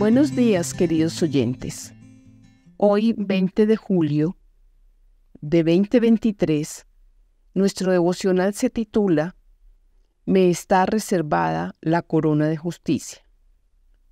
Buenos 0.00 0.34
días, 0.34 0.72
queridos 0.72 1.22
oyentes. 1.22 1.92
Hoy, 2.78 3.14
20 3.18 3.66
de 3.66 3.76
julio 3.76 4.38
de 5.42 5.62
2023, 5.62 6.86
nuestro 7.52 7.92
devocional 7.92 8.54
se 8.54 8.70
titula 8.70 9.36
Me 10.24 10.48
está 10.48 10.86
reservada 10.86 11.74
la 11.82 12.00
corona 12.00 12.48
de 12.48 12.56
justicia, 12.56 13.22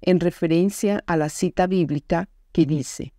en 0.02 0.20
referencia 0.20 1.02
a 1.06 1.16
la 1.16 1.30
cita 1.30 1.66
bíblica 1.66 2.28
que 2.52 2.66
dice, 2.66 3.14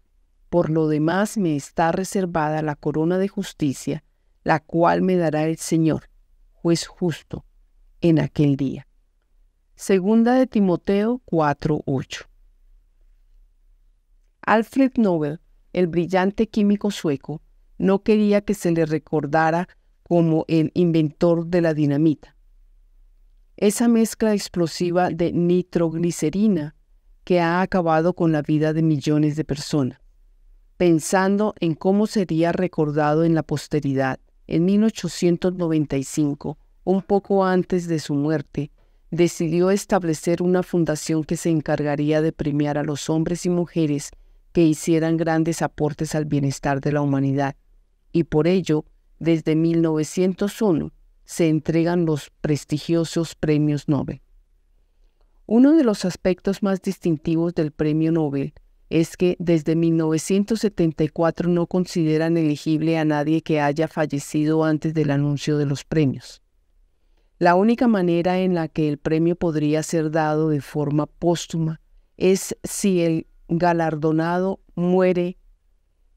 Por 0.52 0.70
lo 0.70 0.88
demás 0.88 1.40
me 1.40 1.56
está 1.56 1.92
reservada 1.92 2.62
la 2.62 2.76
corona 2.76 3.18
de 3.18 3.30
justicia, 3.30 4.04
la 4.44 4.60
cual 4.60 5.02
me 5.02 5.16
dará 5.16 5.46
el 5.46 5.58
Señor, 5.58 6.12
juez 6.54 6.86
justo, 6.86 7.46
en 8.00 8.20
aquel 8.20 8.58
día. 8.58 8.86
Segunda 9.74 10.36
de 10.36 10.46
Timoteo 10.46 11.20
4:8. 11.26 12.29
Alfred 14.50 14.94
Nobel, 14.98 15.40
el 15.74 15.86
brillante 15.86 16.50
químico 16.50 16.90
sueco, 16.90 17.44
no 17.78 18.02
quería 18.02 18.42
que 18.42 18.56
se 18.56 18.72
le 18.72 18.88
recordara 18.88 19.70
como 20.02 20.46
el 20.48 20.72
inventor 20.74 21.46
de 21.46 21.62
la 21.62 21.76
dinamita. 21.76 22.36
Esa 23.58 23.88
mezcla 23.88 24.34
explosiva 24.34 25.12
de 25.12 25.32
nitroglicerina 25.34 26.74
que 27.26 27.40
ha 27.40 27.62
acabado 27.62 28.14
con 28.14 28.32
la 28.32 28.42
vida 28.42 28.74
de 28.74 28.82
millones 28.82 29.36
de 29.36 29.44
personas. 29.44 30.00
Pensando 30.78 31.54
en 31.60 31.76
cómo 31.76 32.08
sería 32.08 32.52
recordado 32.52 33.26
en 33.26 33.36
la 33.36 33.44
posteridad, 33.44 34.20
en 34.48 34.66
1895, 34.66 36.58
un 36.86 37.04
poco 37.04 37.46
antes 37.46 37.88
de 37.88 38.00
su 38.00 38.16
muerte, 38.16 38.72
decidió 39.12 39.70
establecer 39.70 40.42
una 40.42 40.64
fundación 40.64 41.24
que 41.24 41.38
se 41.38 41.52
encargaría 41.52 42.24
de 42.24 42.32
premiar 42.32 42.80
a 42.80 42.84
los 42.84 43.12
hombres 43.12 43.46
y 43.46 43.50
mujeres 43.50 44.10
que 44.52 44.64
hicieran 44.64 45.18
grandes 45.18 45.62
aportes 45.62 46.16
al 46.16 46.26
bienestar 46.26 46.82
de 46.82 46.92
la 46.92 47.02
humanidad, 47.02 47.56
y 48.12 48.24
por 48.24 48.48
ello, 48.48 48.86
desde 49.20 49.56
1901, 49.56 50.92
se 51.26 51.48
entregan 51.48 52.06
los 52.06 52.32
prestigiosos 52.42 53.36
premios 53.36 53.88
Nobel. 53.88 54.22
Uno 55.46 55.74
de 55.74 55.84
los 55.84 56.06
aspectos 56.06 56.64
más 56.64 56.82
distintivos 56.82 57.54
del 57.54 57.72
premio 57.72 58.12
Nobel 58.12 58.54
es 58.90 59.18
que 59.18 59.36
desde 59.40 59.76
1974 59.76 61.50
no 61.50 61.68
consideran 61.68 62.38
elegible 62.38 62.98
a 62.98 63.06
nadie 63.06 63.42
que 63.42 63.62
haya 63.62 63.88
fallecido 63.88 64.64
antes 64.64 64.94
del 64.94 65.12
anuncio 65.12 65.58
de 65.58 65.66
los 65.66 65.86
premios. 65.86 66.42
La 67.38 67.56
única 67.56 67.88
manera 67.88 68.40
en 68.40 68.56
la 68.56 68.68
que 68.68 68.90
el 68.90 68.98
premio 68.98 69.36
podría 69.36 69.84
ser 69.84 70.12
dado 70.12 70.50
de 70.50 70.62
forma 70.62 71.06
póstuma 71.06 71.80
es 72.18 72.58
si 72.64 73.02
el 73.02 73.28
galardonado 73.50 74.62
muere 74.76 75.38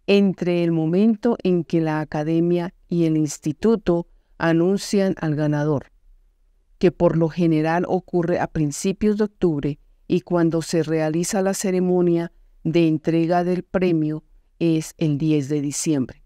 entre 0.07 0.63
el 0.63 0.73
momento 0.73 1.37
en 1.43 1.65
que 1.65 1.81
la 1.81 2.01
academia 2.01 2.75
y 2.89 3.05
el 3.05 3.17
instituto 3.17 4.07
anuncian 4.39 5.15
al 5.21 5.35
ganador, 5.35 5.87
que 6.79 6.93
por 6.93 7.17
lo 7.17 7.29
general 7.29 7.85
ocurre 7.89 8.39
a 8.39 8.47
principios 8.47 9.17
de 9.17 9.25
octubre 9.25 9.79
y 10.07 10.21
cuando 10.21 10.63
se 10.63 10.83
realiza 10.83 11.41
la 11.43 11.55
ceremonia 11.55 12.33
de 12.65 12.89
entrega 12.89 13.45
del 13.45 13.63
premio 13.63 14.25
es 14.59 14.95
el 14.99 15.19
10 15.19 15.49
de 15.49 15.61
diciembre. 15.61 16.23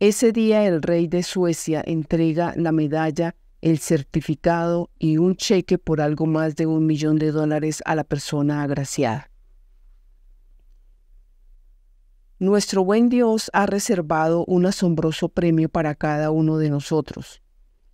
Ese 0.00 0.32
día 0.32 0.66
el 0.66 0.82
rey 0.82 1.06
de 1.06 1.22
Suecia 1.22 1.82
entrega 1.86 2.54
la 2.56 2.72
medalla, 2.72 3.36
el 3.60 3.78
certificado 3.78 4.90
y 4.98 5.18
un 5.18 5.36
cheque 5.36 5.78
por 5.78 6.00
algo 6.00 6.26
más 6.26 6.56
de 6.56 6.66
un 6.66 6.86
millón 6.86 7.18
de 7.18 7.30
dólares 7.30 7.82
a 7.86 7.94
la 7.94 8.02
persona 8.02 8.62
agraciada. 8.62 9.31
Nuestro 12.42 12.84
buen 12.84 13.08
Dios 13.08 13.52
ha 13.52 13.66
reservado 13.66 14.44
un 14.46 14.66
asombroso 14.66 15.28
premio 15.28 15.68
para 15.68 15.94
cada 15.94 16.32
uno 16.32 16.58
de 16.58 16.70
nosotros, 16.70 17.40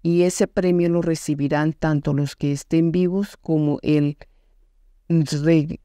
y 0.02 0.22
ese 0.22 0.46
premio 0.46 0.88
lo 0.88 1.02
recibirán 1.02 1.74
tanto 1.74 2.14
los 2.14 2.34
que 2.34 2.52
estén 2.52 2.90
vivos 2.90 3.36
como 3.36 3.78
el 3.82 4.16
rey. 5.10 5.80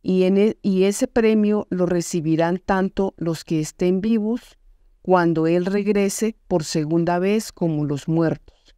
Y, 0.00 0.22
e, 0.22 0.56
y 0.62 0.84
ese 0.84 1.06
premio 1.06 1.66
lo 1.68 1.84
recibirán 1.84 2.62
tanto 2.64 3.12
los 3.18 3.44
que 3.44 3.60
estén 3.60 4.00
vivos 4.00 4.56
cuando 5.02 5.46
Él 5.46 5.66
regrese 5.66 6.34
por 6.48 6.64
segunda 6.64 7.18
vez 7.18 7.52
como 7.52 7.84
los 7.84 8.08
muertos. 8.08 8.74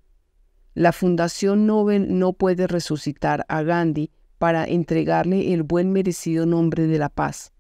La 0.75 0.91
Fundación 0.91 1.67
Nobel 1.67 2.19
no 2.19 2.33
puede 2.33 2.67
resucitar 2.67 3.47
a 3.49 3.63
Gandhi 3.63 4.11
para 4.45 4.67
entregarle 4.67 5.55
el 5.55 5.63
buen 5.63 5.91
merecido 5.91 6.45
nombre 6.45 6.87
de 6.87 6.99
la 6.99 7.09
paz. 7.09 7.55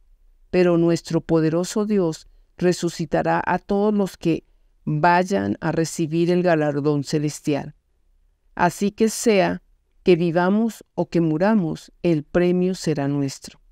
Pero 0.50 0.76
nuestro 0.76 1.22
poderoso 1.22 1.86
Dios 1.86 2.28
resucitará 2.58 3.42
a 3.42 3.58
todos 3.58 3.94
los 3.94 4.18
que 4.18 4.44
vayan 4.84 5.56
a 5.62 5.72
recibir 5.72 6.30
el 6.30 6.42
galardón 6.42 7.02
celestial. 7.02 7.74
Así 8.54 8.90
que 8.90 9.08
sea 9.08 9.62
que 10.02 10.14
vivamos 10.14 10.84
o 10.92 11.08
que 11.08 11.22
muramos, 11.22 11.90
el 12.02 12.22
premio 12.22 12.74
será 12.74 13.08
nuestro. 13.08 13.62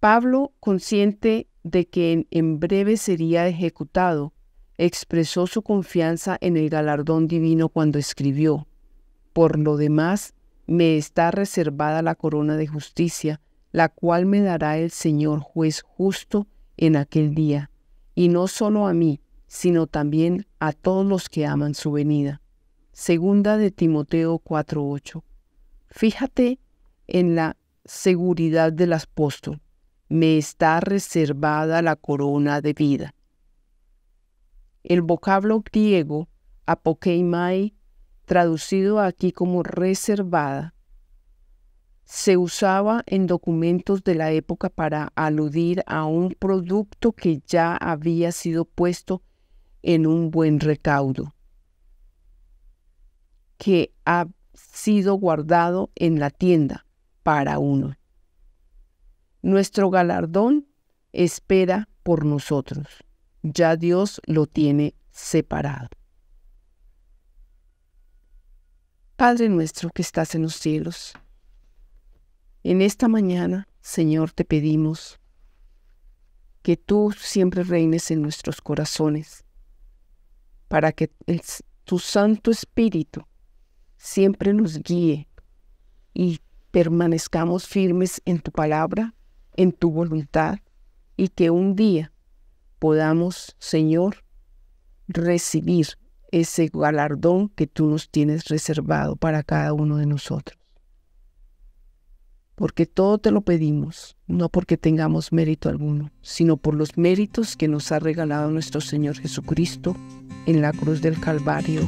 Pablo, 0.00 0.52
consciente 0.60 1.48
de 1.62 1.88
que 1.88 2.26
en, 2.30 2.60
breve 2.60 2.98
sería 2.98 3.48
ejecutado, 3.48 4.34
expresó 4.76 5.46
su 5.46 5.62
confianza 5.62 6.36
en 6.42 6.58
el 6.58 6.68
galardón 6.68 7.26
divino 7.26 7.70
cuando 7.70 7.98
escribió, 7.98 8.68
Por 9.32 9.58
lo 9.58 9.78
demás, 9.78 10.34
me 10.68 10.98
está 10.98 11.30
reservada 11.30 12.02
la 12.02 12.14
corona 12.14 12.56
de 12.56 12.66
justicia, 12.66 13.40
la 13.72 13.88
cual 13.88 14.26
me 14.26 14.42
dará 14.42 14.76
el 14.76 14.90
Señor 14.90 15.40
juez 15.40 15.80
justo 15.80 16.46
en 16.76 16.94
aquel 16.94 17.34
día, 17.34 17.70
y 18.14 18.28
no 18.28 18.46
solo 18.48 18.86
a 18.86 18.92
mí, 18.92 19.20
sino 19.46 19.86
también 19.86 20.46
a 20.60 20.72
todos 20.72 21.06
los 21.06 21.30
que 21.30 21.46
aman 21.46 21.74
su 21.74 21.90
venida. 21.90 22.42
Segunda 22.92 23.56
de 23.56 23.70
Timoteo 23.70 24.38
4:8. 24.38 25.24
Fíjate 25.88 26.60
en 27.06 27.34
la 27.34 27.56
seguridad 27.86 28.70
del 28.70 28.92
apóstol. 28.92 29.62
Me 30.10 30.36
está 30.36 30.80
reservada 30.80 31.80
la 31.80 31.96
corona 31.96 32.60
de 32.60 32.74
vida. 32.74 33.14
El 34.84 35.00
vocablo 35.00 35.62
griego 35.62 36.28
apokeimai 36.66 37.74
traducido 38.28 39.00
aquí 39.00 39.32
como 39.32 39.62
reservada, 39.62 40.74
se 42.04 42.36
usaba 42.36 43.02
en 43.06 43.26
documentos 43.26 44.04
de 44.04 44.14
la 44.14 44.30
época 44.32 44.68
para 44.68 45.12
aludir 45.16 45.82
a 45.86 46.04
un 46.04 46.36
producto 46.38 47.12
que 47.12 47.40
ya 47.46 47.74
había 47.74 48.30
sido 48.30 48.66
puesto 48.66 49.22
en 49.82 50.06
un 50.06 50.30
buen 50.30 50.60
recaudo, 50.60 51.34
que 53.56 53.94
ha 54.04 54.26
sido 54.52 55.14
guardado 55.14 55.90
en 55.94 56.20
la 56.20 56.28
tienda 56.28 56.86
para 57.22 57.58
uno. 57.58 57.96
Nuestro 59.40 59.88
galardón 59.88 60.68
espera 61.12 61.88
por 62.02 62.26
nosotros. 62.26 62.88
Ya 63.42 63.76
Dios 63.76 64.20
lo 64.26 64.46
tiene 64.46 64.94
separado. 65.10 65.88
Padre 69.18 69.48
nuestro 69.48 69.90
que 69.90 70.02
estás 70.02 70.36
en 70.36 70.42
los 70.42 70.54
cielos, 70.54 71.12
en 72.62 72.80
esta 72.80 73.08
mañana, 73.08 73.66
Señor, 73.80 74.30
te 74.30 74.44
pedimos 74.44 75.18
que 76.62 76.76
tú 76.76 77.12
siempre 77.18 77.64
reines 77.64 78.12
en 78.12 78.22
nuestros 78.22 78.60
corazones, 78.60 79.44
para 80.68 80.92
que 80.92 81.10
tu 81.82 81.98
Santo 81.98 82.52
Espíritu 82.52 83.24
siempre 83.96 84.54
nos 84.54 84.80
guíe 84.84 85.26
y 86.14 86.38
permanezcamos 86.70 87.66
firmes 87.66 88.22
en 88.24 88.38
tu 88.38 88.52
palabra, 88.52 89.16
en 89.56 89.72
tu 89.72 89.90
voluntad, 89.90 90.60
y 91.16 91.26
que 91.26 91.50
un 91.50 91.74
día 91.74 92.12
podamos, 92.78 93.56
Señor, 93.58 94.24
recibir 95.08 95.98
ese 96.30 96.70
galardón 96.72 97.48
que 97.48 97.66
tú 97.66 97.86
nos 97.86 98.10
tienes 98.10 98.46
reservado 98.48 99.16
para 99.16 99.42
cada 99.42 99.72
uno 99.72 99.96
de 99.96 100.06
nosotros. 100.06 100.58
Porque 102.54 102.86
todo 102.86 103.18
te 103.18 103.30
lo 103.30 103.42
pedimos, 103.42 104.16
no 104.26 104.48
porque 104.48 104.76
tengamos 104.76 105.32
mérito 105.32 105.68
alguno, 105.68 106.10
sino 106.22 106.56
por 106.56 106.74
los 106.74 106.98
méritos 106.98 107.56
que 107.56 107.68
nos 107.68 107.92
ha 107.92 108.00
regalado 108.00 108.50
nuestro 108.50 108.80
Señor 108.80 109.16
Jesucristo 109.16 109.94
en 110.46 110.60
la 110.60 110.72
cruz 110.72 111.00
del 111.00 111.20
Calvario. 111.20 111.82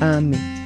Amén. 0.00 0.63